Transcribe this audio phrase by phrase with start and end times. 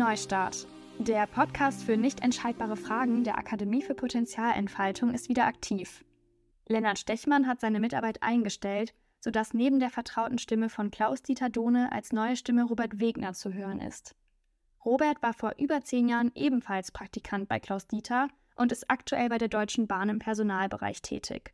[0.00, 0.66] Neustart.
[0.98, 6.06] Der Podcast für nicht entscheidbare Fragen der Akademie für Potenzialentfaltung ist wieder aktiv.
[6.66, 12.12] Lennart Stechmann hat seine Mitarbeit eingestellt, sodass neben der vertrauten Stimme von Klaus-Dieter Dohne als
[12.12, 14.16] neue Stimme Robert Wegner zu hören ist.
[14.86, 19.48] Robert war vor über zehn Jahren ebenfalls Praktikant bei Klaus-Dieter und ist aktuell bei der
[19.48, 21.52] Deutschen Bahn im Personalbereich tätig.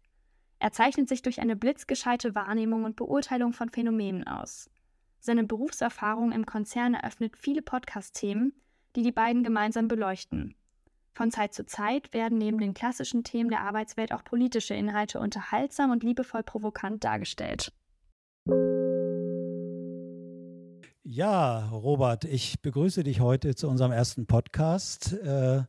[0.60, 4.70] Er zeichnet sich durch eine blitzgescheite Wahrnehmung und Beurteilung von Phänomenen aus.
[5.20, 8.52] Seine Berufserfahrung im Konzern eröffnet viele Podcast-Themen,
[8.94, 10.54] die die beiden gemeinsam beleuchten.
[11.14, 15.90] Von Zeit zu Zeit werden neben den klassischen Themen der Arbeitswelt auch politische Inhalte unterhaltsam
[15.90, 17.72] und liebevoll provokant dargestellt.
[21.08, 25.12] Ja, Robert, ich begrüße dich heute zu unserem ersten Podcast.
[25.12, 25.62] Äh,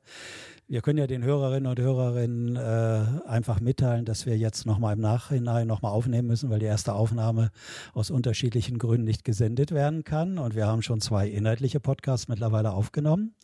[0.67, 4.99] wir können ja den Hörerinnen und Hörerinnen äh, einfach mitteilen, dass wir jetzt nochmal im
[4.99, 7.51] Nachhinein nochmal aufnehmen müssen, weil die erste Aufnahme
[7.93, 10.39] aus unterschiedlichen Gründen nicht gesendet werden kann.
[10.39, 13.35] Und wir haben schon zwei inhaltliche Podcasts mittlerweile aufgenommen.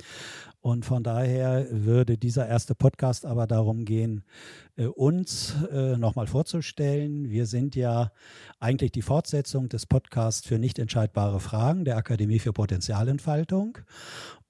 [0.64, 4.24] Und von daher würde dieser erste Podcast aber darum gehen,
[4.78, 7.30] äh, uns äh, nochmal vorzustellen.
[7.30, 8.14] Wir sind ja
[8.62, 13.80] eigentlich die Fortsetzung des Podcasts für nicht entscheidbare Fragen der Akademie für Potenzialentfaltung.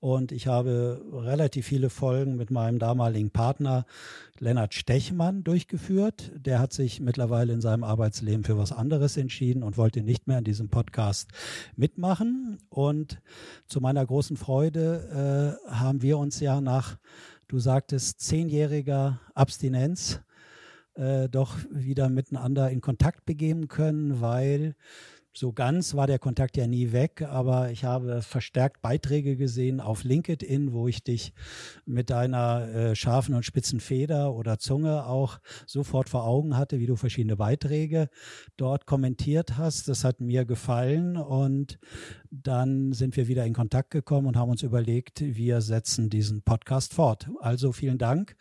[0.04, 3.86] Und ich habe relativ viele Folgen mit meinem damaligen Partner
[4.38, 6.30] Lennart Stechmann durchgeführt.
[6.36, 10.40] Der hat sich mittlerweile in seinem Arbeitsleben für was anderes entschieden und wollte nicht mehr
[10.40, 11.32] in diesem Podcast
[11.78, 12.58] mitmachen.
[12.68, 13.22] Und
[13.66, 16.98] zu meiner großen Freude äh, haben wir uns ja nach,
[17.48, 20.20] du sagtest, zehnjähriger Abstinenz
[20.96, 24.76] äh, doch wieder miteinander in Kontakt begeben können, weil
[25.36, 30.04] so ganz war der Kontakt ja nie weg, aber ich habe verstärkt Beiträge gesehen auf
[30.04, 31.34] LinkedIn, wo ich dich
[31.86, 36.86] mit deiner äh, scharfen und spitzen Feder oder Zunge auch sofort vor Augen hatte, wie
[36.86, 38.10] du verschiedene Beiträge
[38.58, 39.88] dort kommentiert hast.
[39.88, 41.80] Das hat mir gefallen und
[42.30, 46.94] dann sind wir wieder in Kontakt gekommen und haben uns überlegt, wir setzen diesen Podcast
[46.94, 47.30] fort.
[47.40, 48.36] Also vielen Dank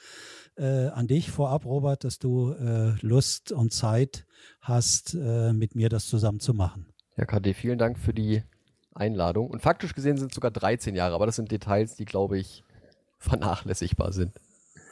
[0.56, 4.26] äh, an dich vorab, Robert, dass du äh, Lust und Zeit
[4.60, 6.91] hast, äh, mit mir das zusammen zu machen.
[7.16, 8.42] Ja, KD, vielen Dank für die
[8.94, 9.48] Einladung.
[9.50, 12.64] Und faktisch gesehen sind es sogar 13 Jahre, aber das sind Details, die, glaube ich,
[13.18, 14.32] vernachlässigbar sind.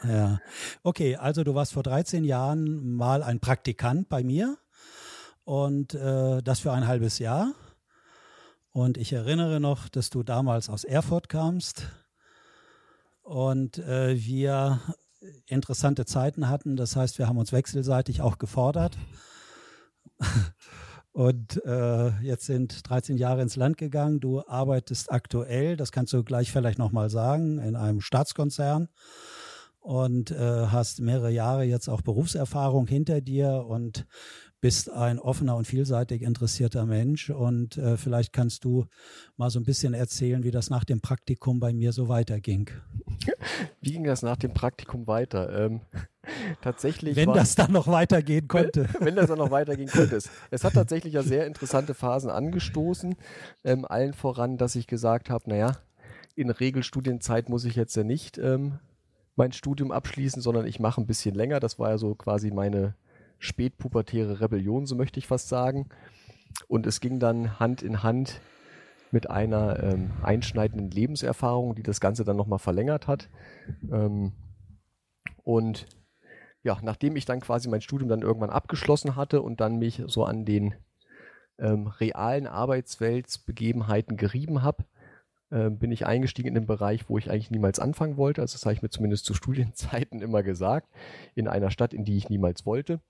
[0.04, 0.40] Ja,
[0.82, 4.56] okay, also du warst vor 13 Jahren mal ein Praktikant bei mir
[5.44, 7.52] und äh, das für ein halbes Jahr.
[8.72, 11.88] Und ich erinnere noch, dass du damals aus Erfurt kamst
[13.22, 14.80] und äh, wir
[15.46, 16.76] interessante Zeiten hatten.
[16.76, 18.96] Das heißt, wir haben uns wechselseitig auch gefordert.
[21.12, 24.20] Und äh, jetzt sind 13 Jahre ins Land gegangen.
[24.20, 28.88] Du arbeitest aktuell, das kannst du gleich vielleicht nochmal sagen, in einem Staatskonzern
[29.80, 34.06] und äh, hast mehrere Jahre jetzt auch Berufserfahrung hinter dir und
[34.60, 37.30] bist ein offener und vielseitig interessierter Mensch.
[37.30, 38.86] Und äh, vielleicht kannst du
[39.36, 42.70] mal so ein bisschen erzählen, wie das nach dem Praktikum bei mir so weiterging.
[43.80, 45.58] Wie ging das nach dem Praktikum weiter?
[45.58, 45.80] Ähm,
[46.60, 47.16] tatsächlich.
[47.16, 48.88] Wenn war, das dann noch weitergehen konnte.
[49.00, 50.16] Wenn, das dann noch weitergehen konnte.
[50.16, 53.16] Es, es, hat tatsächlich ja sehr interessante Phasen angestoßen.
[53.64, 55.78] Ähm, allen voran, dass ich gesagt habe, naja,
[56.34, 58.78] in Regelstudienzeit muss ich jetzt ja nicht ähm,
[59.36, 61.60] mein Studium abschließen, sondern ich mache ein bisschen länger.
[61.60, 62.94] Das war ja so quasi meine
[63.38, 65.88] spätpubertäre Rebellion, so möchte ich fast sagen.
[66.68, 68.40] Und es ging dann Hand in Hand
[69.10, 73.28] mit einer ähm, einschneidenden Lebenserfahrung, die das Ganze dann nochmal verlängert hat.
[73.90, 74.32] Ähm,
[75.42, 75.86] und
[76.62, 80.24] ja, nachdem ich dann quasi mein Studium dann irgendwann abgeschlossen hatte und dann mich so
[80.24, 80.74] an den
[81.58, 84.84] ähm, realen Arbeitsweltsbegebenheiten gerieben habe,
[85.50, 88.40] äh, bin ich eingestiegen in den Bereich, wo ich eigentlich niemals anfangen wollte.
[88.40, 90.88] Also das habe ich mir zumindest zu Studienzeiten immer gesagt,
[91.34, 93.00] in einer Stadt, in die ich niemals wollte.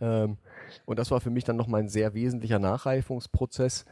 [0.00, 0.38] Ähm,
[0.86, 3.84] und das war für mich dann nochmal ein sehr wesentlicher Nachreifungsprozess.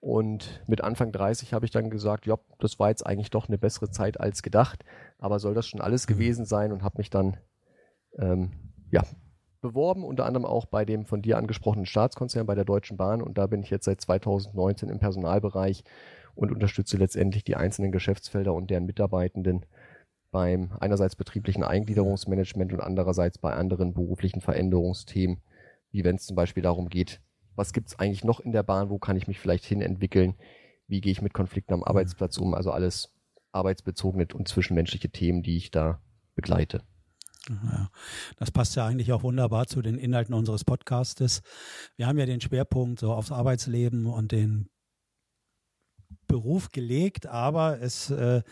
[0.00, 3.58] Und mit Anfang 30 habe ich dann gesagt, ja, das war jetzt eigentlich doch eine
[3.58, 4.84] bessere Zeit als gedacht.
[5.18, 6.12] Aber soll das schon alles mhm.
[6.12, 7.36] gewesen sein und habe mich dann
[8.18, 8.50] ähm,
[8.90, 9.02] ja,
[9.60, 13.22] beworben, unter anderem auch bei dem von dir angesprochenen Staatskonzern bei der Deutschen Bahn.
[13.22, 15.82] Und da bin ich jetzt seit 2019 im Personalbereich
[16.34, 19.66] und unterstütze letztendlich die einzelnen Geschäftsfelder und deren Mitarbeitenden
[20.30, 25.38] beim einerseits betrieblichen Eingliederungsmanagement und andererseits bei anderen beruflichen Veränderungsthemen,
[25.92, 27.20] wie wenn es zum Beispiel darum geht,
[27.54, 30.34] was gibt es eigentlich noch in der Bahn, wo kann ich mich vielleicht hinentwickeln,
[30.88, 33.14] wie gehe ich mit Konflikten am Arbeitsplatz um, also alles
[33.52, 36.00] arbeitsbezogene und zwischenmenschliche Themen, die ich da
[36.34, 36.82] begleite.
[37.48, 37.90] Ja,
[38.36, 41.42] das passt ja eigentlich auch wunderbar zu den Inhalten unseres Podcastes.
[41.96, 44.68] Wir haben ja den Schwerpunkt so aufs Arbeitsleben und den
[46.26, 48.42] Beruf gelegt, aber es äh,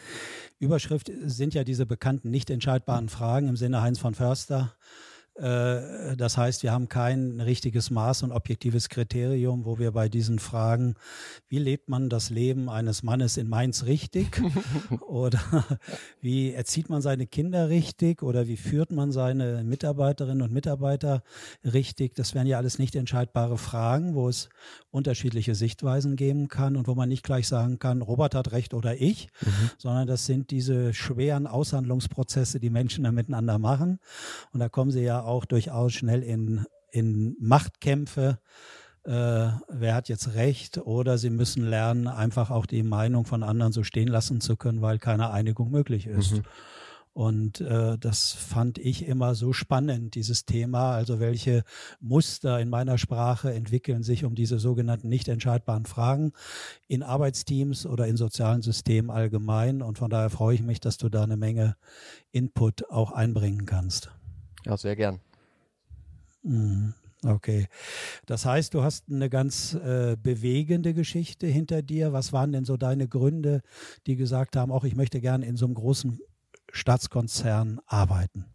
[0.59, 4.75] Überschrift sind ja diese bekannten nicht entscheidbaren Fragen im Sinne Heinz von Förster
[5.37, 10.95] das heißt, wir haben kein richtiges Maß und objektives Kriterium, wo wir bei diesen Fragen,
[11.49, 14.41] wie lebt man das Leben eines Mannes in Mainz richtig?
[15.01, 15.41] oder
[16.21, 18.23] wie erzieht man seine Kinder richtig?
[18.23, 21.25] Oder wie führt man seine Mitarbeiterinnen und Mitarbeiter
[21.65, 22.15] richtig?
[22.15, 24.51] Das wären ja alles nicht entscheidbare Fragen, wo es
[24.93, 29.01] unterschiedliche Sichtweisen geben kann und wo man nicht gleich sagen kann, Robert hat recht oder
[29.01, 29.71] ich, mhm.
[29.79, 33.99] sondern das sind diese schweren Aushandlungsprozesse, die Menschen da miteinander machen.
[34.53, 38.39] Und da kommen sie ja auch durchaus schnell in, in Machtkämpfe.
[39.05, 40.79] Äh, wer hat jetzt recht?
[40.79, 44.81] Oder sie müssen lernen, einfach auch die Meinung von anderen so stehen lassen zu können,
[44.81, 46.33] weil keine Einigung möglich ist.
[46.33, 46.43] Mhm.
[47.15, 50.91] Und äh, das fand ich immer so spannend, dieses Thema.
[50.97, 51.63] Also welche
[52.01, 56.33] Muster in meiner Sprache entwickeln sich um diese sogenannten nicht entscheidbaren Fragen
[56.89, 59.81] in Arbeitsteams oder in sozialen Systemen allgemein.
[59.81, 61.77] Und von daher freue ich mich, dass du da eine Menge
[62.33, 64.11] Input auch einbringen kannst.
[64.65, 65.21] Ja, sehr gern.
[66.43, 66.95] Mhm.
[67.25, 67.69] Okay.
[68.27, 72.13] Das heißt, du hast eine ganz äh, bewegende Geschichte hinter dir.
[72.13, 73.63] Was waren denn so deine Gründe,
[74.07, 76.21] die gesagt haben, auch ich möchte gerne in so einem großen
[76.71, 78.47] Staatskonzern arbeiten?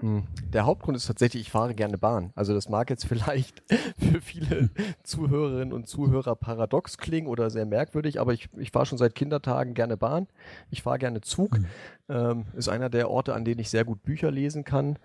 [0.00, 0.28] Hm.
[0.52, 2.30] Der Hauptgrund ist tatsächlich, ich fahre gerne Bahn.
[2.36, 3.64] Also das mag jetzt vielleicht
[3.98, 4.70] für viele
[5.02, 9.74] Zuhörerinnen und Zuhörer paradox klingen oder sehr merkwürdig, aber ich, ich fahre schon seit Kindertagen
[9.74, 10.28] gerne Bahn.
[10.70, 11.58] Ich fahre gerne Zug.
[11.58, 11.66] Mhm.
[12.08, 14.98] Ähm, ist einer der Orte, an denen ich sehr gut Bücher lesen kann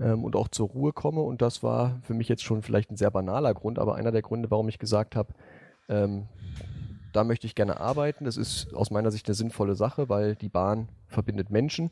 [0.00, 1.20] ähm, und auch zur Ruhe komme.
[1.20, 4.22] Und das war für mich jetzt schon vielleicht ein sehr banaler Grund, aber einer der
[4.22, 5.34] Gründe, warum ich gesagt habe,
[5.88, 6.26] ähm,
[7.12, 8.24] da möchte ich gerne arbeiten.
[8.24, 11.90] Das ist aus meiner Sicht eine sinnvolle Sache, weil die Bahn verbindet Menschen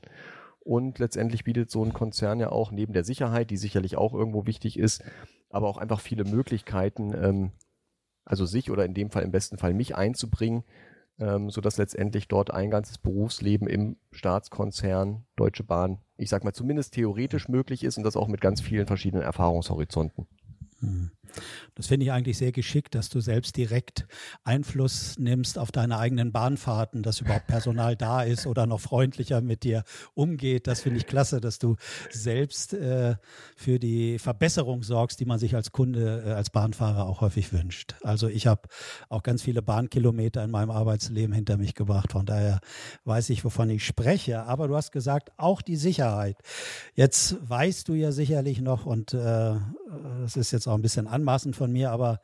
[0.66, 4.46] und letztendlich bietet so ein Konzern ja auch neben der Sicherheit, die sicherlich auch irgendwo
[4.46, 5.02] wichtig ist,
[5.48, 7.52] aber auch einfach viele Möglichkeiten, ähm,
[8.24, 10.64] also sich oder in dem Fall im besten Fall mich einzubringen,
[11.18, 16.94] ähm, sodass letztendlich dort ein ganzes Berufsleben im Staatskonzern Deutsche Bahn, ich sag mal, zumindest
[16.94, 20.26] theoretisch möglich ist und das auch mit ganz vielen verschiedenen Erfahrungshorizonten.
[20.80, 21.10] Hm.
[21.74, 24.06] Das finde ich eigentlich sehr geschickt, dass du selbst direkt
[24.44, 29.62] Einfluss nimmst auf deine eigenen Bahnfahrten, dass überhaupt Personal da ist oder noch freundlicher mit
[29.62, 29.84] dir
[30.14, 30.66] umgeht.
[30.66, 31.76] Das finde ich klasse, dass du
[32.10, 33.16] selbst äh,
[33.56, 37.94] für die Verbesserung sorgst, die man sich als Kunde, äh, als Bahnfahrer auch häufig wünscht.
[38.02, 38.62] Also ich habe
[39.08, 42.12] auch ganz viele Bahnkilometer in meinem Arbeitsleben hinter mich gebracht.
[42.12, 42.60] Von daher
[43.04, 44.44] weiß ich, wovon ich spreche.
[44.44, 46.38] Aber du hast gesagt, auch die Sicherheit.
[46.94, 49.54] Jetzt weißt du ja sicherlich noch, und äh,
[50.20, 52.20] das ist jetzt auch ein bisschen an anmaßend von mir, aber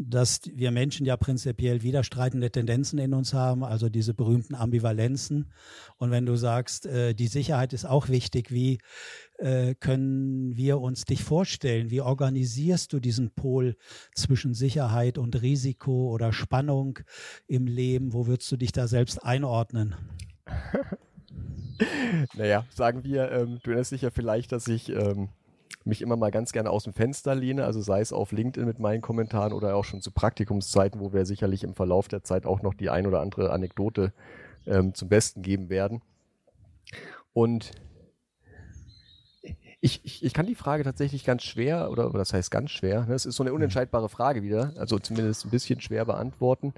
[0.00, 5.50] dass wir Menschen ja prinzipiell widerstreitende Tendenzen in uns haben, also diese berühmten Ambivalenzen.
[5.96, 8.78] Und wenn du sagst, äh, die Sicherheit ist auch wichtig, wie
[9.38, 11.90] äh, können wir uns dich vorstellen?
[11.90, 13.76] Wie organisierst du diesen Pol
[14.14, 17.00] zwischen Sicherheit und Risiko oder Spannung
[17.48, 18.12] im Leben?
[18.12, 19.96] Wo würdest du dich da selbst einordnen?
[22.34, 25.28] naja, sagen wir, ähm, du erinnerst dich ja vielleicht, dass ich ähm,
[25.88, 28.78] mich immer mal ganz gerne aus dem Fenster lehne, also sei es auf LinkedIn mit
[28.78, 32.62] meinen Kommentaren oder auch schon zu Praktikumszeiten, wo wir sicherlich im Verlauf der Zeit auch
[32.62, 34.12] noch die ein oder andere Anekdote
[34.66, 36.02] ähm, zum Besten geben werden.
[37.32, 37.72] Und
[39.80, 43.06] ich, ich, ich kann die Frage tatsächlich ganz schwer, oder, oder das heißt ganz schwer,
[43.06, 43.14] ne?
[43.14, 46.74] es ist so eine unentscheidbare Frage wieder, also zumindest ein bisschen schwer beantworten.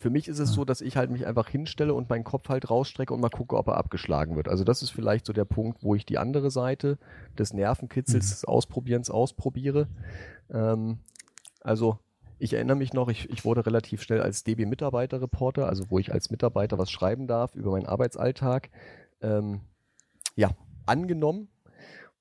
[0.00, 2.70] Für mich ist es so, dass ich halt mich einfach hinstelle und meinen Kopf halt
[2.70, 4.48] rausstrecke und mal gucke, ob er abgeschlagen wird.
[4.48, 6.96] Also das ist vielleicht so der Punkt, wo ich die andere Seite
[7.38, 8.30] des Nervenkitzels, mhm.
[8.30, 9.88] des Ausprobierens ausprobiere.
[10.50, 11.00] Ähm,
[11.60, 11.98] also
[12.38, 16.30] ich erinnere mich noch, ich, ich wurde relativ schnell als DB-Mitarbeiter-Reporter, also wo ich als
[16.30, 18.70] Mitarbeiter was schreiben darf über meinen Arbeitsalltag,
[19.20, 19.60] ähm,
[20.34, 20.48] ja,
[20.86, 21.48] angenommen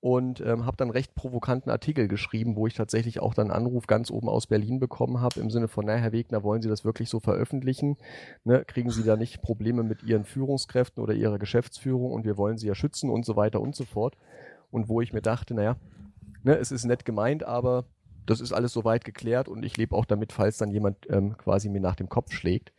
[0.01, 3.85] und ähm, habe dann recht provokanten Artikel geschrieben, wo ich tatsächlich auch dann einen Anruf
[3.85, 6.85] ganz oben aus Berlin bekommen habe, im Sinne von, naja, Herr Wegner, wollen Sie das
[6.85, 7.97] wirklich so veröffentlichen?
[8.45, 12.57] Ne, kriegen Sie da nicht Probleme mit Ihren Führungskräften oder Ihrer Geschäftsführung und wir wollen
[12.57, 14.15] Sie ja schützen und so weiter und so fort.
[14.71, 15.75] Und wo ich mir dachte, naja,
[16.43, 17.85] ne, es ist nett gemeint, aber
[18.25, 21.67] das ist alles soweit geklärt und ich lebe auch damit, falls dann jemand ähm, quasi
[21.67, 22.71] mir nach dem Kopf schlägt.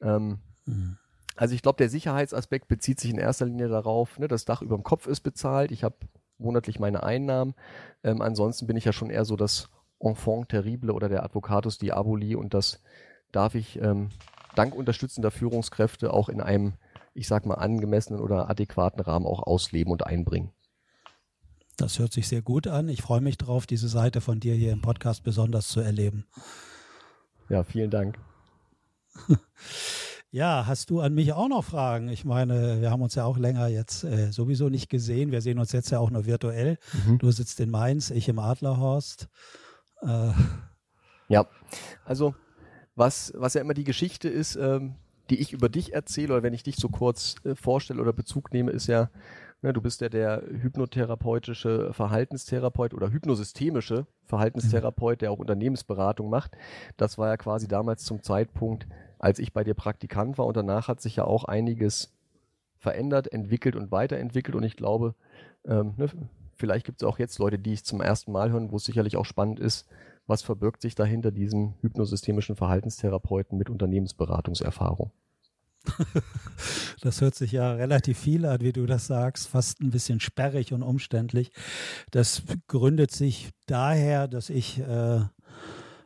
[0.00, 0.98] Ähm, mhm.
[1.34, 4.76] Also ich glaube, der Sicherheitsaspekt bezieht sich in erster Linie darauf, ne, das Dach über
[4.76, 5.96] dem Kopf ist bezahlt, ich habe
[6.38, 7.54] monatlich meine Einnahmen.
[8.02, 9.68] Ähm, ansonsten bin ich ja schon eher so das
[10.00, 12.82] Enfant terrible oder der Advocatus Diaboli und das
[13.30, 14.10] darf ich ähm,
[14.54, 16.74] dank unterstützender Führungskräfte auch in einem,
[17.14, 20.52] ich sag mal, angemessenen oder adäquaten Rahmen auch ausleben und einbringen.
[21.76, 22.88] Das hört sich sehr gut an.
[22.88, 26.26] Ich freue mich darauf, diese Seite von dir hier im Podcast besonders zu erleben.
[27.48, 28.18] Ja, vielen Dank.
[30.34, 32.08] Ja, hast du an mich auch noch Fragen?
[32.08, 35.30] Ich meine, wir haben uns ja auch länger jetzt äh, sowieso nicht gesehen.
[35.30, 36.78] Wir sehen uns jetzt ja auch nur virtuell.
[37.06, 37.18] Mhm.
[37.18, 39.28] Du sitzt in Mainz, ich im Adlerhorst.
[40.00, 40.30] Äh.
[41.28, 41.46] Ja,
[42.06, 42.34] also
[42.94, 44.94] was, was ja immer die Geschichte ist, ähm,
[45.28, 48.54] die ich über dich erzähle, oder wenn ich dich so kurz äh, vorstelle oder Bezug
[48.54, 49.10] nehme, ist ja,
[49.64, 56.56] Ne, du bist ja der hypnotherapeutische Verhaltenstherapeut oder hypnosystemische Verhaltenstherapeut, der auch Unternehmensberatung macht.
[56.96, 58.88] Das war ja quasi damals zum Zeitpunkt,
[59.22, 62.12] als ich bei dir Praktikant war und danach hat sich ja auch einiges
[62.76, 65.14] verändert, entwickelt und weiterentwickelt und ich glaube,
[65.64, 66.08] ähm, ne,
[66.56, 69.16] vielleicht gibt es auch jetzt Leute, die ich zum ersten Mal hören, wo es sicherlich
[69.16, 69.88] auch spannend ist,
[70.26, 75.12] was verbirgt sich dahinter diesem hypnosystemischen Verhaltenstherapeuten mit Unternehmensberatungserfahrung.
[77.00, 80.72] Das hört sich ja relativ viel an, wie du das sagst, fast ein bisschen sperrig
[80.72, 81.50] und umständlich.
[82.12, 85.22] Das gründet sich daher, dass ich äh,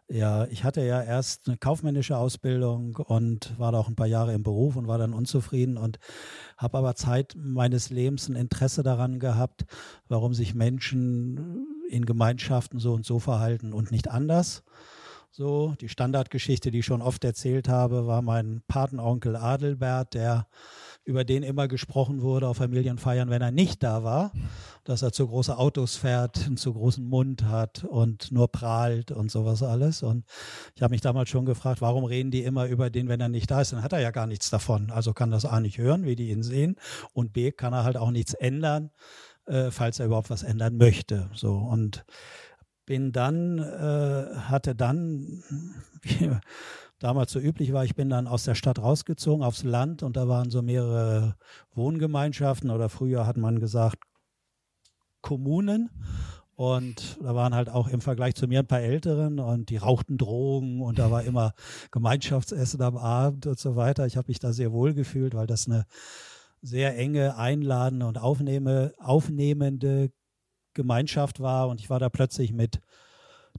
[0.09, 4.35] ja, ich hatte ja erst eine kaufmännische Ausbildung und war da auch ein paar Jahre
[4.35, 5.99] im Beruf und war dann unzufrieden und
[6.57, 9.65] habe aber Zeit meines Lebens ein Interesse daran gehabt,
[10.09, 14.63] warum sich Menschen in Gemeinschaften so und so verhalten und nicht anders.
[15.33, 20.47] So, die Standardgeschichte, die ich schon oft erzählt habe, war mein Patenonkel Adelbert, der
[21.07, 24.33] über den immer gesprochen wurde auf Familienfeiern, wenn er nicht da war,
[24.83, 29.31] dass er zu große Autos fährt, einen zu großen Mund hat und nur prahlt und
[29.31, 30.03] sowas alles.
[30.03, 30.25] Und
[30.75, 33.51] ich habe mich damals schon gefragt, warum reden die immer über den, wenn er nicht
[33.51, 33.73] da ist?
[33.73, 34.91] Dann hat er ja gar nichts davon.
[34.91, 36.75] Also kann das A nicht hören, wie die ihn sehen,
[37.13, 38.91] und B kann er halt auch nichts ändern,
[39.47, 41.31] äh, falls er überhaupt was ändern möchte.
[41.35, 42.05] So und
[42.85, 45.43] bin dann, äh, hatte dann,
[46.99, 50.29] damals so üblich war, ich bin dann aus der Stadt rausgezogen aufs Land und da
[50.29, 51.37] waren so mehrere
[51.75, 54.03] Wohngemeinschaften oder früher hat man gesagt
[55.21, 55.91] Kommunen.
[56.55, 60.17] Und da waren halt auch im Vergleich zu mir ein paar Älteren und die rauchten
[60.17, 61.53] Drogen und da war immer
[61.91, 64.07] Gemeinschaftsessen am Abend und so weiter.
[64.07, 65.85] Ich habe mich da sehr wohl gefühlt, weil das eine
[66.63, 70.11] sehr enge, einladende und aufnehme, aufnehmende
[70.73, 72.81] Gemeinschaft war und ich war da plötzlich mit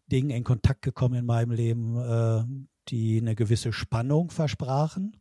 [0.07, 2.43] Dingen in Kontakt gekommen in meinem Leben, äh,
[2.89, 5.17] die eine gewisse Spannung versprachen.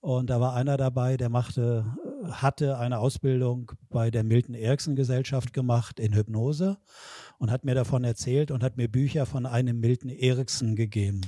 [0.00, 1.84] Und da war einer dabei, der machte,
[2.30, 6.78] hatte eine Ausbildung bei der Milton Erickson Gesellschaft gemacht in Hypnose
[7.38, 11.22] und hat mir davon erzählt und hat mir Bücher von einem Milton Erickson gegeben.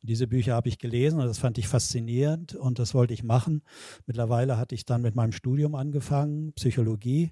[0.00, 3.24] Und diese Bücher habe ich gelesen und das fand ich faszinierend und das wollte ich
[3.24, 3.62] machen.
[4.06, 7.30] Mittlerweile hatte ich dann mit meinem Studium angefangen, Psychologie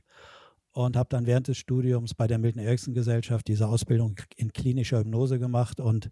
[0.72, 5.00] und habe dann während des Studiums bei der Milton Erickson Gesellschaft diese Ausbildung in klinischer
[5.00, 6.10] Hypnose gemacht und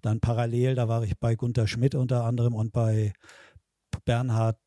[0.00, 3.12] dann parallel, da war ich bei Gunther Schmidt unter anderem und bei
[4.04, 4.58] Bernhard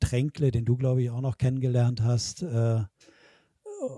[0.00, 2.80] Tränkle, den du glaube ich auch noch kennengelernt hast äh,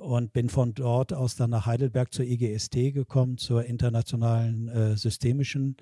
[0.03, 5.77] und bin von dort aus dann nach Heidelberg zur IGST gekommen, zur internationalen äh, systemischen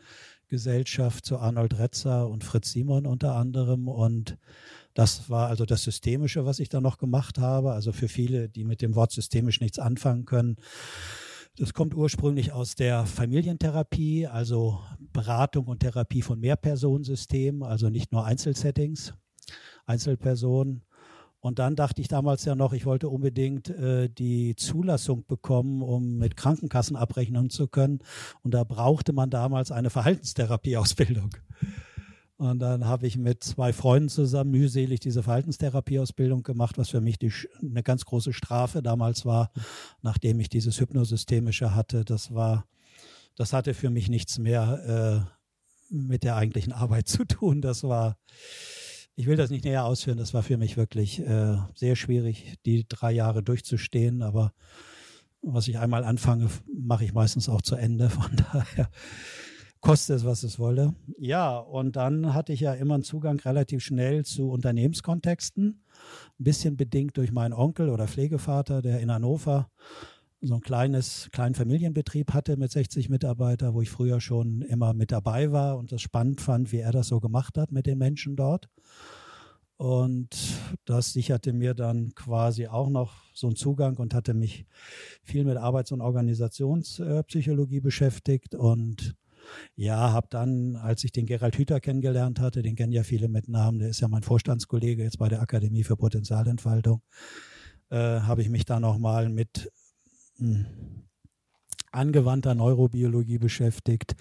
[0.53, 4.37] Gesellschaft, zu Arnold Retzer und Fritz Simon unter anderem und
[4.93, 7.73] das war also das Systemische, was ich da noch gemacht habe.
[7.73, 10.57] Also für viele, die mit dem Wort systemisch nichts anfangen können.
[11.57, 14.81] Das kommt ursprünglich aus der Familientherapie, also
[15.15, 19.15] Beratung und Therapie von Mehrpersonensystemen, also nicht nur Einzelsettings,
[19.87, 20.85] Einzelpersonen.
[21.43, 26.17] Und dann dachte ich damals ja noch, ich wollte unbedingt äh, die Zulassung bekommen, um
[26.17, 27.99] mit Krankenkassen abrechnen zu können.
[28.43, 31.31] Und da brauchte man damals eine Verhaltenstherapieausbildung.
[32.37, 37.19] Und dann habe ich mit zwei Freunden zusammen mühselig diese Verhaltenstherapieausbildung gemacht, was für mich
[37.19, 39.51] die, eine ganz große Strafe damals war,
[40.01, 42.05] nachdem ich dieses Hypnosystemische hatte.
[42.05, 42.67] Das war,
[43.35, 45.27] das hatte für mich nichts mehr
[45.91, 47.63] äh, mit der eigentlichen Arbeit zu tun.
[47.63, 48.17] Das war,
[49.15, 52.87] ich will das nicht näher ausführen, das war für mich wirklich äh, sehr schwierig, die
[52.89, 54.53] drei Jahre durchzustehen, aber
[55.43, 58.09] was ich einmal anfange, mache ich meistens auch zu Ende.
[58.11, 58.89] Von daher
[59.81, 60.95] koste es, was es wolle.
[61.19, 65.83] Ja, und dann hatte ich ja immer einen Zugang relativ schnell zu Unternehmenskontexten,
[66.39, 69.71] ein bisschen bedingt durch meinen Onkel oder Pflegevater, der in Hannover
[70.43, 75.13] so ein kleines, kleinen Familienbetrieb hatte mit 60 Mitarbeitern, wo ich früher schon immer mit
[75.13, 78.35] dabei war und das spannend fand, wie er das so gemacht hat mit den Menschen
[78.35, 78.69] dort.
[79.77, 80.29] Und
[80.85, 84.67] das sicherte mir dann quasi auch noch so einen Zugang und hatte mich
[85.23, 89.15] viel mit Arbeits- und Organisationspsychologie beschäftigt und
[89.75, 93.49] ja, habe dann, als ich den Gerald Hüther kennengelernt hatte, den kennen ja viele mit
[93.49, 97.03] Namen, der ist ja mein Vorstandskollege jetzt bei der Akademie für Potenzialentfaltung,
[97.91, 99.71] äh, habe ich mich da nochmal mit
[101.93, 104.15] angewandter Neurobiologie beschäftigt,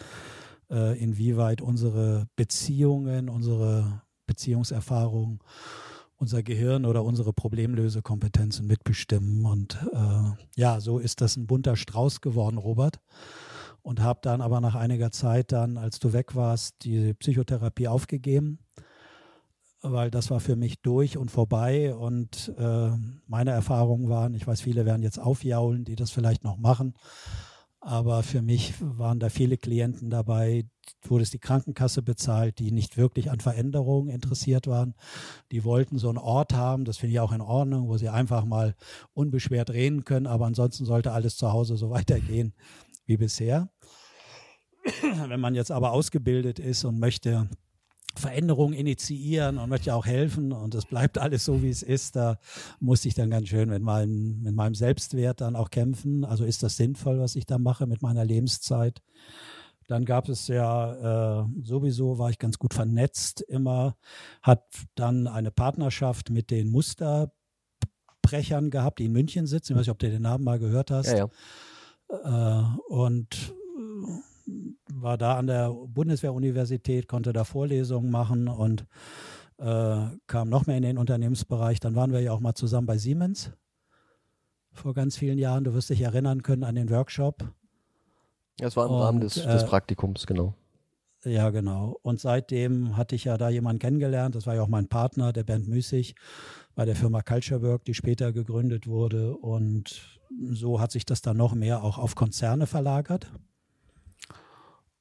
[0.69, 5.39] äh, inwieweit unsere Beziehungen, unsere Beziehungserfahrungen,
[6.17, 9.45] unser Gehirn oder unsere Problemlösekompetenzen mitbestimmen.
[9.45, 12.99] Und äh, ja, so ist das ein bunter Strauß geworden, Robert.
[13.81, 18.59] Und habe dann aber nach einiger Zeit dann, als du weg warst, die Psychotherapie aufgegeben,
[19.81, 22.91] weil das war für mich durch und vorbei und äh,
[23.27, 26.93] meine Erfahrungen waren, ich weiß, viele werden jetzt aufjaulen, die das vielleicht noch machen,
[27.83, 30.65] Aber für mich waren da viele Klienten dabei,
[31.01, 34.93] wurde es die Krankenkasse bezahlt, die nicht wirklich an Veränderungen interessiert waren.
[35.51, 38.45] Die wollten so einen Ort haben, das finde ich auch in Ordnung, wo sie einfach
[38.45, 38.75] mal
[39.13, 42.53] unbeschwert reden können, aber ansonsten sollte alles zu Hause so weitergehen
[43.05, 43.69] wie bisher.
[45.27, 47.49] Wenn man jetzt aber ausgebildet ist und möchte
[48.15, 52.37] Veränderungen initiieren und möchte auch helfen und es bleibt alles so, wie es ist, da
[52.79, 56.25] muss ich dann ganz schön mit meinem, mit meinem Selbstwert dann auch kämpfen.
[56.25, 59.01] Also ist das sinnvoll, was ich da mache mit meiner Lebenszeit?
[59.87, 63.97] Dann gab es ja äh, sowieso, war ich ganz gut vernetzt immer,
[64.41, 64.63] hat
[64.95, 69.73] dann eine Partnerschaft mit den Musterbrechern gehabt, die in München sitzen.
[69.73, 71.11] Ich weiß nicht, ob du den Namen mal gehört hast.
[71.11, 71.27] Ja,
[72.09, 72.09] ja.
[72.09, 73.53] Äh, und
[75.01, 78.85] war da an der Bundeswehruniversität, konnte da Vorlesungen machen und
[79.57, 81.79] äh, kam noch mehr in den Unternehmensbereich.
[81.79, 83.51] Dann waren wir ja auch mal zusammen bei Siemens
[84.71, 85.63] vor ganz vielen Jahren.
[85.63, 87.43] Du wirst dich erinnern können an den Workshop.
[88.57, 90.53] Das war im und, Rahmen des, äh, des Praktikums, genau.
[91.23, 91.99] Ja, genau.
[92.01, 94.35] Und seitdem hatte ich ja da jemanden kennengelernt.
[94.35, 96.15] Das war ja auch mein Partner, der Bernd Müßig,
[96.73, 99.35] bei der Firma Culture Work, die später gegründet wurde.
[99.37, 103.31] Und so hat sich das dann noch mehr auch auf Konzerne verlagert.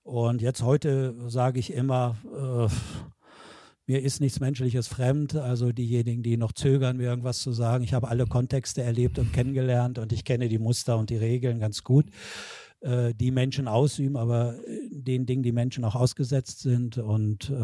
[0.02, 2.72] Und jetzt heute sage ich immer, äh,
[3.86, 5.34] mir ist nichts Menschliches fremd.
[5.34, 7.82] Also diejenigen, die noch zögern, mir irgendwas zu sagen.
[7.82, 11.58] Ich habe alle Kontexte erlebt und kennengelernt und ich kenne die Muster und die Regeln
[11.58, 12.06] ganz gut,
[12.80, 14.54] äh, die Menschen ausüben, aber
[14.90, 16.98] den Dingen, die Menschen auch ausgesetzt sind.
[16.98, 17.54] Und äh,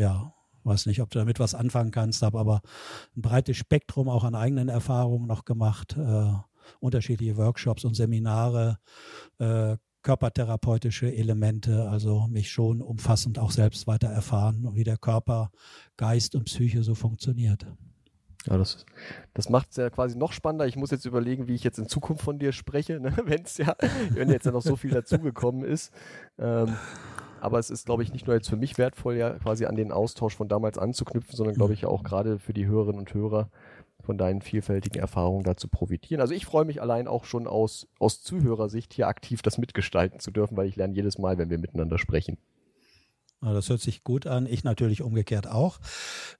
[0.00, 2.62] ja, weiß nicht, ob du damit was anfangen kannst, habe aber
[3.16, 5.96] ein breites Spektrum auch an eigenen Erfahrungen noch gemacht.
[5.98, 6.32] Äh,
[6.80, 8.78] unterschiedliche Workshops und Seminare,
[9.38, 15.50] äh, körpertherapeutische Elemente, also mich schon umfassend auch selbst weiter erfahren, wie der Körper,
[15.96, 17.66] Geist und Psyche so funktioniert.
[18.46, 18.84] Ja, das,
[19.32, 20.66] das macht es ja quasi noch spannender.
[20.66, 23.12] Ich muss jetzt überlegen, wie ich jetzt in Zukunft von dir spreche, ne?
[23.24, 23.74] wenn es ja,
[24.10, 25.92] wenn jetzt ja noch so viel dazugekommen ist.
[26.38, 26.76] Ähm,
[27.40, 29.92] aber es ist, glaube ich, nicht nur jetzt für mich wertvoll, ja quasi an den
[29.92, 33.48] Austausch von damals anzuknüpfen, sondern glaube ich auch gerade für die Hörerinnen und Hörer
[34.04, 36.20] von deinen vielfältigen Erfahrungen dazu profitieren.
[36.20, 40.30] Also ich freue mich allein auch schon aus, aus Zuhörersicht hier aktiv das mitgestalten zu
[40.30, 42.38] dürfen, weil ich lerne jedes Mal, wenn wir miteinander sprechen.
[43.40, 44.46] Das hört sich gut an.
[44.46, 45.78] Ich natürlich umgekehrt auch.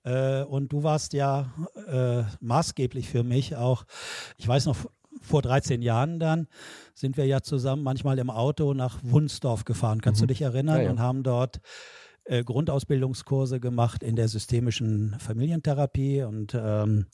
[0.04, 1.52] Äh, und du warst ja
[1.86, 3.84] äh, maßgeblich für mich auch,
[4.38, 4.76] ich weiß noch,
[5.20, 6.48] vor 13 Jahren dann
[6.92, 10.00] sind wir ja zusammen manchmal im Auto nach Wunsdorf gefahren.
[10.00, 10.26] Kannst mhm.
[10.26, 10.78] du dich erinnern?
[10.78, 10.90] Ja, ja.
[10.90, 11.60] Und haben dort
[12.24, 17.06] äh, Grundausbildungskurse gemacht in der systemischen Familientherapie und ähm,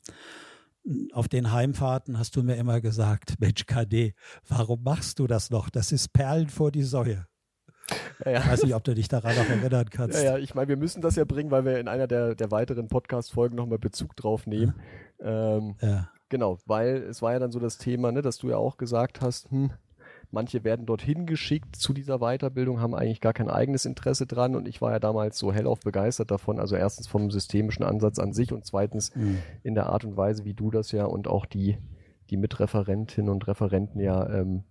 [1.12, 4.14] auf den Heimfahrten hast du mir immer gesagt, Mensch KD,
[4.49, 5.68] warum machst du das noch?
[5.70, 7.27] Das ist Perlen vor die Säue.
[8.25, 8.38] Ja, ja.
[8.38, 10.23] Ich weiß nicht, ob du dich daran noch erinnern kannst.
[10.23, 12.51] Ja, ja, ich meine, wir müssen das ja bringen, weil wir in einer der, der
[12.51, 14.75] weiteren Podcast-Folgen nochmal Bezug drauf nehmen.
[15.20, 16.09] Ähm, ja.
[16.29, 19.20] Genau, weil es war ja dann so das Thema, ne, dass du ja auch gesagt
[19.20, 19.73] hast, hm,
[20.33, 24.69] Manche werden dorthin geschickt zu dieser Weiterbildung, haben eigentlich gar kein eigenes Interesse dran und
[24.69, 26.61] ich war ja damals so hellauf begeistert davon.
[26.61, 29.38] Also erstens vom systemischen Ansatz an sich und zweitens mhm.
[29.64, 31.79] in der Art und Weise, wie du das ja und auch die,
[32.31, 34.62] die Mitreferentinnen und Referenten ja ähm,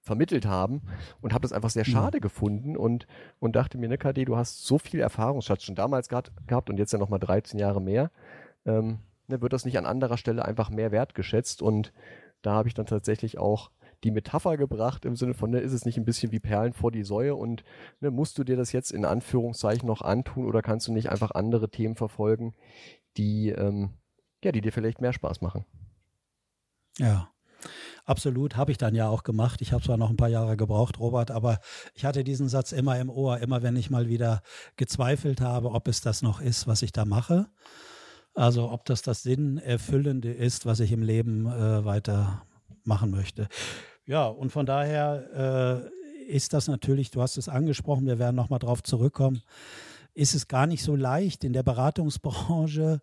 [0.00, 0.82] vermittelt haben
[1.20, 2.22] und habe das einfach sehr schade mhm.
[2.22, 3.06] gefunden und,
[3.38, 6.78] und dachte mir, ne KD, du hast so viel Erfahrungsschatz schon damals gehabt, gehabt und
[6.78, 8.10] jetzt ja nochmal 13 Jahre mehr.
[8.66, 11.92] Ähm, ne, wird das nicht an anderer Stelle einfach mehr wertgeschätzt und
[12.42, 13.70] da habe ich dann tatsächlich auch
[14.04, 16.90] die Metapher gebracht im Sinne von, ne, ist es nicht ein bisschen wie Perlen vor
[16.90, 17.62] die Säue und
[18.00, 21.30] ne, musst du dir das jetzt in Anführungszeichen noch antun oder kannst du nicht einfach
[21.32, 22.54] andere Themen verfolgen,
[23.16, 23.90] die, ähm,
[24.42, 25.64] ja, die dir vielleicht mehr Spaß machen?
[26.98, 27.28] Ja.
[28.04, 29.60] Absolut, habe ich dann ja auch gemacht.
[29.62, 31.60] Ich habe zwar noch ein paar Jahre gebraucht, Robert, aber
[31.94, 34.42] ich hatte diesen Satz immer im Ohr, immer wenn ich mal wieder
[34.76, 37.48] gezweifelt habe, ob es das noch ist, was ich da mache.
[38.34, 42.42] Also ob das das Sinnerfüllende ist, was ich im Leben äh, weiter
[42.84, 43.48] machen möchte.
[44.06, 48.58] Ja, und von daher äh, ist das natürlich, du hast es angesprochen, wir werden nochmal
[48.58, 49.42] drauf zurückkommen,
[50.14, 53.00] ist es gar nicht so leicht in der Beratungsbranche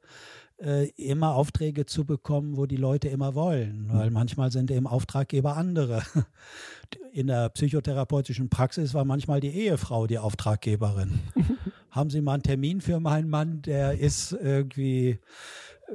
[0.62, 5.56] äh, immer Aufträge zu bekommen, wo die Leute immer wollen, weil manchmal sind eben Auftraggeber
[5.56, 6.04] andere.
[7.14, 11.20] In der psychotherapeutischen Praxis war manchmal die Ehefrau die Auftraggeberin.
[11.92, 15.20] Haben Sie mal einen Termin für meinen Mann, der ist irgendwie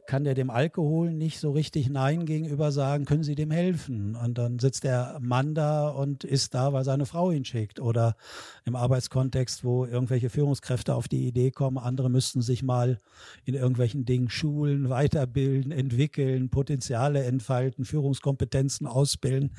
[0.07, 4.16] kann der dem Alkohol nicht so richtig Nein gegenüber sagen, können Sie dem helfen?
[4.16, 7.80] Und dann sitzt der Mann da und ist da, weil seine Frau ihn schickt.
[7.80, 8.16] Oder
[8.64, 12.98] im Arbeitskontext, wo irgendwelche Führungskräfte auf die Idee kommen, andere müssten sich mal
[13.44, 19.52] in irgendwelchen Dingen schulen, weiterbilden, entwickeln, Potenziale entfalten, Führungskompetenzen ausbilden.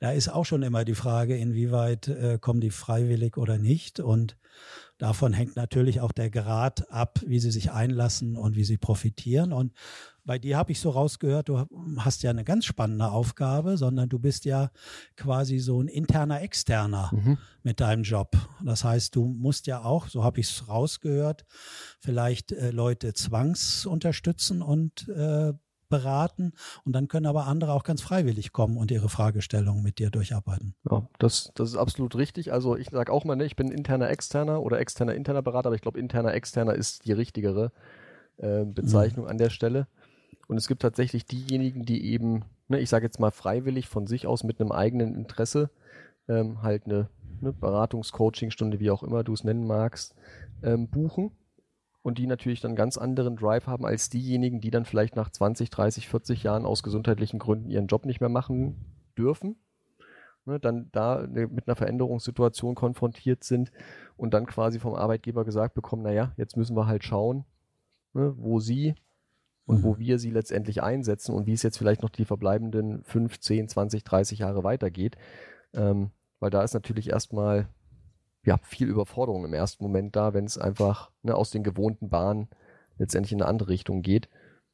[0.00, 4.00] Da ist auch schon immer die Frage, inwieweit äh, kommen die freiwillig oder nicht.
[4.00, 4.36] Und
[4.98, 9.52] davon hängt natürlich auch der Grad ab, wie sie sich einlassen und wie sie profitieren.
[9.52, 9.72] Und
[10.24, 11.64] bei dir habe ich so rausgehört, du
[11.98, 14.70] hast ja eine ganz spannende Aufgabe, sondern du bist ja
[15.16, 17.38] quasi so ein interner Externer mhm.
[17.62, 18.36] mit deinem Job.
[18.62, 21.46] Das heißt, du musst ja auch, so habe ich es rausgehört,
[22.00, 25.54] vielleicht äh, Leute zwangsunterstützen und äh,
[25.88, 26.52] beraten
[26.84, 30.74] und dann können aber andere auch ganz freiwillig kommen und ihre Fragestellungen mit dir durcharbeiten.
[30.90, 32.52] Ja, das, das ist absolut richtig.
[32.52, 35.76] Also ich sage auch mal, ne, ich bin interner externer oder externer interner Berater, aber
[35.76, 37.72] ich glaube, interner externer ist die richtigere
[38.38, 39.30] äh, Bezeichnung mhm.
[39.30, 39.86] an der Stelle.
[40.46, 44.26] Und es gibt tatsächlich diejenigen, die eben, ne, ich sage jetzt mal freiwillig von sich
[44.26, 45.70] aus mit einem eigenen Interesse
[46.28, 47.08] ähm, halt eine,
[47.40, 50.14] eine Beratungs-Coaching-Stunde, wie auch immer du es nennen magst,
[50.62, 51.32] ähm, buchen
[52.08, 55.68] und die natürlich dann ganz anderen Drive haben als diejenigen, die dann vielleicht nach 20,
[55.68, 58.76] 30, 40 Jahren aus gesundheitlichen Gründen ihren Job nicht mehr machen
[59.18, 59.56] dürfen.
[60.46, 63.70] Ne, dann da ne, mit einer Veränderungssituation konfrontiert sind
[64.16, 67.44] und dann quasi vom Arbeitgeber gesagt bekommen, naja, jetzt müssen wir halt schauen,
[68.14, 68.94] ne, wo sie
[69.66, 69.98] und wo mhm.
[69.98, 74.02] wir sie letztendlich einsetzen und wie es jetzt vielleicht noch die verbleibenden 5, 10, 20,
[74.02, 75.18] 30 Jahre weitergeht.
[75.74, 77.68] Ähm, weil da ist natürlich erstmal
[78.48, 82.48] ja, viel Überforderung im ersten Moment da, wenn es einfach ne, aus den gewohnten Bahnen
[82.96, 84.30] letztendlich in eine andere Richtung geht.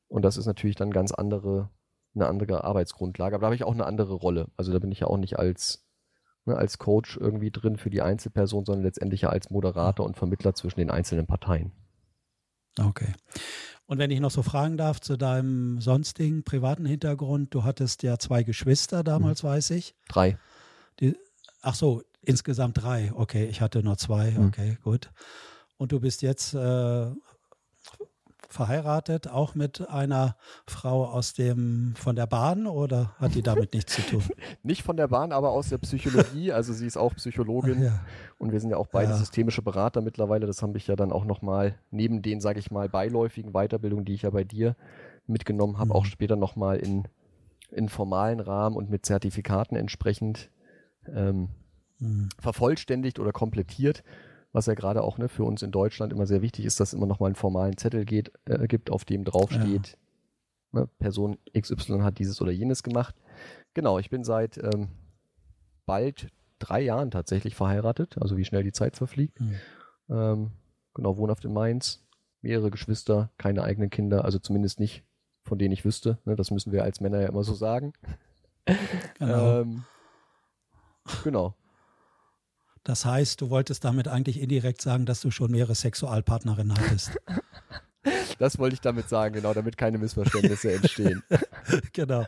[0.07, 1.71] Und das ist natürlich dann ganz andere,
[2.15, 3.35] eine andere Arbeitsgrundlage.
[3.35, 4.47] Aber da habe ich auch eine andere Rolle.
[4.57, 5.85] Also da bin ich ja auch nicht als,
[6.45, 10.55] ne, als Coach irgendwie drin für die Einzelperson, sondern letztendlich ja als Moderator und Vermittler
[10.55, 11.73] zwischen den einzelnen Parteien.
[12.79, 13.13] Okay.
[13.87, 18.21] Und wenn ich noch so fragen darf zu deinem sonstigen privaten Hintergrund, du hattest ja
[18.21, 19.49] zwei Geschwister damals, mhm.
[19.49, 19.97] weiß ich.
[20.09, 20.39] Drei.
[21.01, 21.17] Die,
[21.65, 23.13] ach so, insgesamt drei.
[23.15, 24.33] Okay, ich hatte nur zwei.
[24.33, 24.47] Mhm.
[24.49, 24.83] Okay, mhm.
[24.83, 25.11] gut.
[25.77, 27.07] Und du bist jetzt äh,
[28.49, 33.95] verheiratet, auch mit einer Frau aus dem von der Bahn oder hat die damit nichts
[33.95, 34.23] zu tun?
[34.63, 36.53] Nicht von der Bahn, aber aus der Psychologie.
[36.53, 38.01] Also sie ist auch Psychologin ja.
[38.39, 39.17] und wir sind ja auch beide ja.
[39.17, 40.47] systemische Berater mittlerweile.
[40.47, 44.15] Das habe ich ja dann auch nochmal neben den, sage ich mal, beiläufigen Weiterbildungen, die
[44.15, 44.77] ich ja bei dir
[45.27, 45.93] mitgenommen habe, mhm.
[45.93, 47.09] auch später nochmal in,
[47.71, 50.49] in formalen Rahmen und mit Zertifikaten entsprechend
[51.15, 51.49] ähm,
[51.99, 52.29] mhm.
[52.39, 54.03] vervollständigt oder komplettiert
[54.55, 56.95] was ja gerade auch ne, für uns in Deutschland immer sehr wichtig ist, dass es
[56.95, 59.99] immer noch mal einen formalen Zettel geht, äh, gibt, auf dem draufsteht,
[60.73, 60.81] ja.
[60.81, 63.17] ne, Person XY hat dieses oder jenes gemacht.
[63.75, 64.91] Genau, ich bin seit ähm,
[65.87, 66.29] bald
[66.61, 69.41] drei Jahren tatsächlich verheiratet, also wie schnell die Zeit verfliegt.
[69.41, 69.55] Mhm.
[70.09, 70.51] Ähm,
[70.95, 72.07] genau, wohnhaft in Mainz,
[72.41, 75.03] mehrere Geschwister, keine eigenen Kinder, also zumindest nicht,
[75.43, 76.19] von denen ich wüsste.
[76.27, 77.93] Ne, das müssen wir als Männer ja immer so sagen.
[79.19, 79.61] Genau.
[79.61, 79.85] ähm,
[81.23, 81.55] genau.
[82.83, 87.13] Das heißt, du wolltest damit eigentlich indirekt sagen, dass du schon mehrere Sexualpartnerinnen hattest.
[88.39, 91.23] Das wollte ich damit sagen, genau, damit keine Missverständnisse entstehen.
[91.93, 92.27] genau.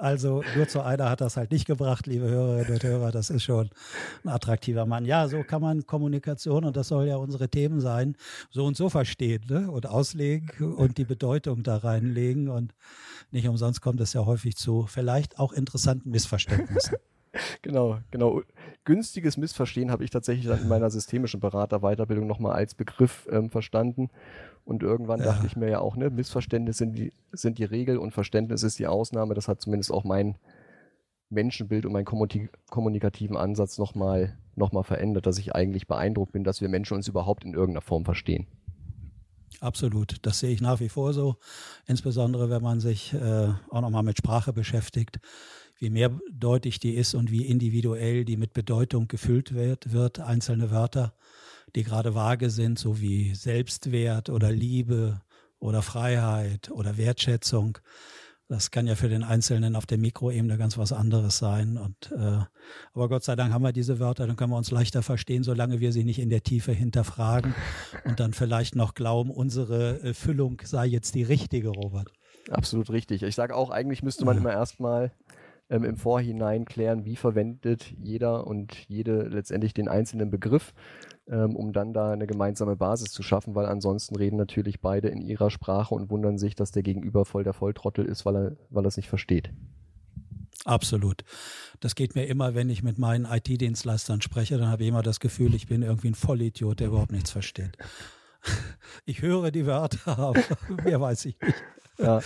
[0.00, 3.10] Also nur zu einer hat das halt nicht gebracht, liebe Hörerinnen und Hörer.
[3.12, 3.70] Das ist schon
[4.24, 5.04] ein attraktiver Mann.
[5.04, 8.16] Ja, so kann man Kommunikation, und das soll ja unsere Themen sein,
[8.50, 9.70] so und so verstehen ne?
[9.70, 12.48] und auslegen und die Bedeutung da reinlegen.
[12.48, 12.74] Und
[13.30, 16.96] nicht umsonst kommt es ja häufig zu vielleicht auch interessanten Missverständnissen.
[17.62, 18.42] Genau, genau.
[18.84, 24.10] Günstiges Missverstehen habe ich tatsächlich dann in meiner systemischen Beraterweiterbildung nochmal als Begriff ähm, verstanden.
[24.64, 25.26] Und irgendwann ja.
[25.26, 28.78] dachte ich mir ja auch, ne, Missverständnisse sind die, sind die Regel und Verständnis ist
[28.78, 29.34] die Ausnahme.
[29.34, 30.36] Das hat zumindest auch mein
[31.30, 36.60] Menschenbild und meinen kommunikativen Ansatz nochmal noch mal verändert, dass ich eigentlich beeindruckt bin, dass
[36.60, 38.46] wir Menschen uns überhaupt in irgendeiner Form verstehen.
[39.60, 41.36] Absolut, das sehe ich nach wie vor so,
[41.86, 45.20] insbesondere wenn man sich äh, auch nochmal mit Sprache beschäftigt
[45.82, 51.12] wie mehrdeutig die ist und wie individuell die mit Bedeutung gefüllt wird, wird einzelne Wörter,
[51.74, 55.20] die gerade vage sind, so wie Selbstwert oder Liebe
[55.58, 57.78] oder Freiheit oder Wertschätzung.
[58.46, 61.76] Das kann ja für den Einzelnen auf der Mikroebene ganz was anderes sein.
[61.76, 62.44] Und, äh,
[62.94, 65.80] aber Gott sei Dank haben wir diese Wörter, dann können wir uns leichter verstehen, solange
[65.80, 67.56] wir sie nicht in der Tiefe hinterfragen
[68.04, 72.12] und dann vielleicht noch glauben, unsere Füllung sei jetzt die richtige, Robert.
[72.50, 73.22] Absolut richtig.
[73.22, 75.12] Ich sage auch, eigentlich müsste man immer erstmal
[75.72, 80.74] ähm, im Vorhinein klären, wie verwendet jeder und jede letztendlich den einzelnen Begriff,
[81.26, 85.22] ähm, um dann da eine gemeinsame Basis zu schaffen, weil ansonsten reden natürlich beide in
[85.22, 88.84] ihrer Sprache und wundern sich, dass der Gegenüber voll der Volltrottel ist, weil er, weil
[88.84, 89.50] er es nicht versteht.
[90.66, 91.24] Absolut.
[91.80, 95.20] Das geht mir immer, wenn ich mit meinen IT-Dienstleistern spreche, dann habe ich immer das
[95.20, 97.76] Gefühl, ich bin irgendwie ein Vollidiot, der überhaupt nichts versteht.
[99.04, 100.42] Ich höre die Wörter, aber
[100.84, 101.54] mehr weiß ich nicht.
[101.98, 102.20] Ja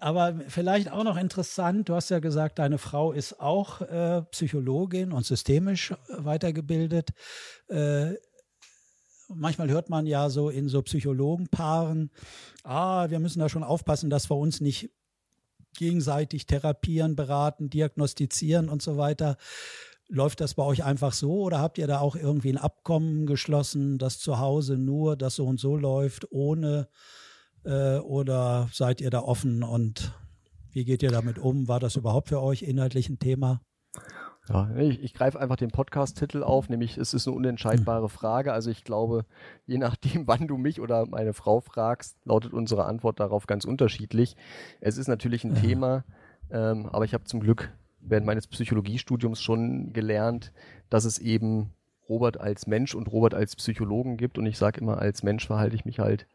[0.00, 5.12] aber vielleicht auch noch interessant, du hast ja gesagt, deine Frau ist auch äh, Psychologin
[5.12, 7.10] und systemisch weitergebildet.
[7.68, 8.14] Äh,
[9.28, 12.10] manchmal hört man ja so in so Psychologenpaaren,
[12.64, 14.90] ah, wir müssen da schon aufpassen, dass wir uns nicht
[15.76, 19.36] gegenseitig therapieren, beraten, diagnostizieren und so weiter.
[20.08, 23.98] Läuft das bei euch einfach so oder habt ihr da auch irgendwie ein Abkommen geschlossen,
[23.98, 26.88] dass zu Hause nur das so und so läuft, ohne
[27.68, 30.12] äh, oder seid ihr da offen und
[30.72, 31.68] wie geht ihr damit um?
[31.68, 33.60] War das überhaupt für euch inhaltlich ein Thema?
[34.48, 38.54] Ja, ich, ich greife einfach den Podcast-Titel auf, nämlich es ist eine unentscheidbare Frage.
[38.54, 39.26] Also ich glaube,
[39.66, 44.36] je nachdem, wann du mich oder meine Frau fragst, lautet unsere Antwort darauf ganz unterschiedlich.
[44.80, 46.04] Es ist natürlich ein Thema,
[46.50, 50.52] ähm, aber ich habe zum Glück während meines Psychologiestudiums schon gelernt,
[50.88, 51.72] dass es eben
[52.08, 54.38] Robert als Mensch und Robert als Psychologen gibt.
[54.38, 56.26] Und ich sage immer, als Mensch verhalte ich mich halt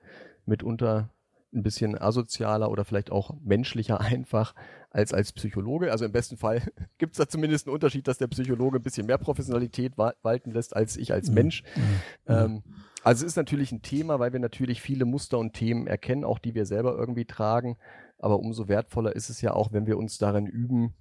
[0.45, 1.09] mitunter
[1.53, 4.53] ein bisschen asozialer oder vielleicht auch menschlicher einfach
[4.89, 5.91] als als Psychologe.
[5.91, 6.61] Also im besten Fall
[6.97, 10.75] gibt es da zumindest einen Unterschied, dass der Psychologe ein bisschen mehr Professionalität walten lässt
[10.75, 11.33] als ich als mhm.
[11.35, 11.63] Mensch.
[11.75, 12.01] Mhm.
[12.27, 12.63] Ähm,
[13.03, 16.39] also es ist natürlich ein Thema, weil wir natürlich viele Muster und Themen erkennen, auch
[16.39, 17.77] die wir selber irgendwie tragen.
[18.17, 20.93] Aber umso wertvoller ist es ja auch, wenn wir uns darin üben,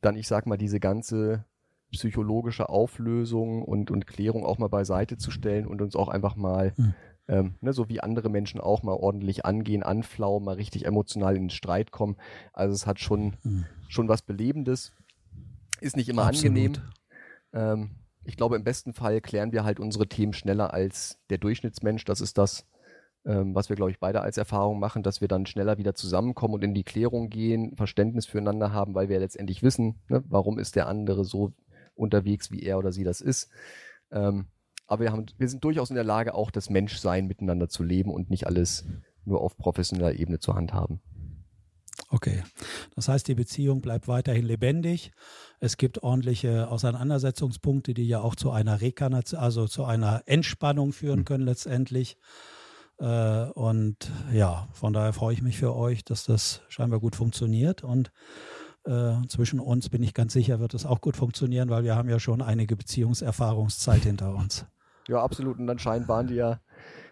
[0.00, 1.44] dann, ich sag mal, diese ganze
[1.90, 6.72] psychologische Auflösung und, und Klärung auch mal beiseite zu stellen und uns auch einfach mal,
[6.76, 6.94] mhm.
[7.28, 11.44] ähm, ne, so wie andere Menschen auch mal ordentlich angehen, anflauen, mal richtig emotional in
[11.44, 12.16] den Streit kommen.
[12.52, 13.66] Also es hat schon, mhm.
[13.88, 14.92] schon was Belebendes.
[15.80, 16.56] Ist nicht immer Absolut.
[16.56, 16.72] angenehm.
[17.52, 17.90] Ähm,
[18.24, 22.04] ich glaube, im besten Fall klären wir halt unsere Themen schneller als der Durchschnittsmensch.
[22.04, 22.66] Das ist das,
[23.24, 26.54] ähm, was wir, glaube ich, beide als Erfahrung machen, dass wir dann schneller wieder zusammenkommen
[26.54, 30.76] und in die Klärung gehen, Verständnis füreinander haben, weil wir letztendlich wissen, ne, warum ist
[30.76, 31.52] der andere so
[32.00, 33.50] unterwegs, wie er oder sie das ist.
[34.10, 34.46] Ähm,
[34.86, 38.10] aber wir, haben, wir sind durchaus in der Lage, auch das Menschsein miteinander zu leben
[38.10, 38.84] und nicht alles
[39.24, 41.00] nur auf professioneller Ebene zu handhaben.
[42.08, 42.42] Okay,
[42.96, 45.12] das heißt, die Beziehung bleibt weiterhin lebendig.
[45.60, 51.20] Es gibt ordentliche Auseinandersetzungspunkte, die ja auch zu einer Rekarnation, also zu einer Entspannung führen
[51.20, 51.24] hm.
[51.24, 52.16] können letztendlich.
[52.98, 57.84] Äh, und ja, von daher freue ich mich für euch, dass das scheinbar gut funktioniert.
[57.84, 58.10] Und
[58.84, 62.08] äh, zwischen uns bin ich ganz sicher, wird es auch gut funktionieren, weil wir haben
[62.08, 64.66] ja schon einige Beziehungserfahrungszeit hinter uns.
[65.08, 65.58] Ja, absolut.
[65.58, 66.60] Und anscheinend waren die ja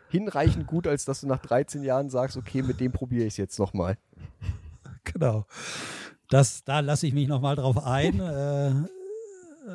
[0.09, 3.37] hinreichend gut, als dass du nach 13 Jahren sagst, okay, mit dem probiere ich es
[3.37, 3.99] jetzt nochmal.
[5.05, 5.47] Genau.
[6.29, 8.21] Das, da lasse ich mich nochmal drauf ein.
[8.21, 8.73] äh,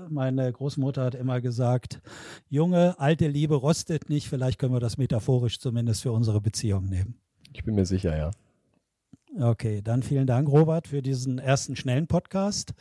[0.10, 2.02] meine Großmutter hat immer gesagt,
[2.50, 4.28] Junge, alte Liebe rostet nicht.
[4.28, 7.20] Vielleicht können wir das metaphorisch zumindest für unsere Beziehung nehmen.
[7.54, 8.32] Ich bin mir sicher, ja.
[9.40, 12.74] Okay, dann vielen Dank, Robert, für diesen ersten schnellen Podcast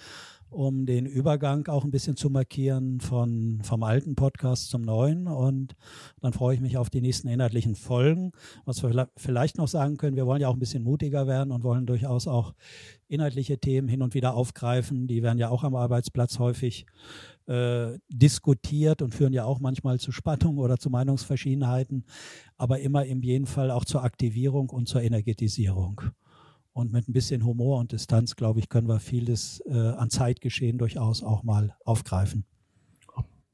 [0.52, 5.26] um den Übergang auch ein bisschen zu markieren von, vom alten Podcast zum neuen.
[5.26, 5.74] Und
[6.20, 8.32] dann freue ich mich auf die nächsten inhaltlichen Folgen.
[8.64, 11.64] Was wir vielleicht noch sagen können, wir wollen ja auch ein bisschen mutiger werden und
[11.64, 12.54] wollen durchaus auch
[13.08, 15.06] inhaltliche Themen hin und wieder aufgreifen.
[15.06, 16.86] Die werden ja auch am Arbeitsplatz häufig
[17.46, 22.04] äh, diskutiert und führen ja auch manchmal zu Spannungen oder zu Meinungsverschiedenheiten,
[22.56, 26.02] aber immer im jeden Fall auch zur Aktivierung und zur Energetisierung.
[26.72, 30.78] Und mit ein bisschen Humor und Distanz, glaube ich, können wir vieles äh, an Zeitgeschehen
[30.78, 32.46] durchaus auch mal aufgreifen.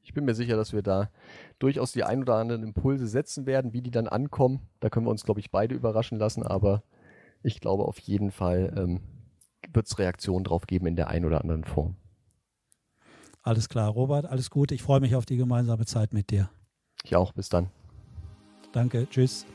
[0.01, 1.11] Ich bin mir sicher, dass wir da
[1.59, 4.61] durchaus die ein oder anderen Impulse setzen werden, wie die dann ankommen.
[4.79, 6.81] Da können wir uns, glaube ich, beide überraschen lassen, aber
[7.43, 9.01] ich glaube auf jeden Fall ähm,
[9.71, 11.95] wird es Reaktionen drauf geben in der einen oder anderen Form.
[13.43, 14.71] Alles klar, Robert, alles gut.
[14.71, 16.49] Ich freue mich auf die gemeinsame Zeit mit dir.
[17.03, 17.69] Ich auch, bis dann.
[18.71, 19.45] Danke, tschüss.